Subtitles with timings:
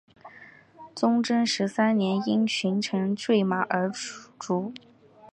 [0.95, 3.91] 崇祯十三年因巡城坠马而
[4.39, 4.73] 卒。